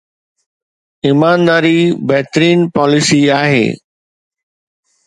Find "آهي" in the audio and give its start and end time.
3.41-3.67